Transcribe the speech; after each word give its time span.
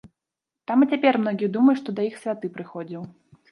Там 0.71 0.85
і 0.85 0.87
цяпер 0.93 1.19
многія 1.27 1.51
думаюць, 1.59 1.77
што 1.83 1.89
да 2.01 2.09
іх 2.09 2.19
святы 2.25 2.53
прыходзіў. 2.59 3.09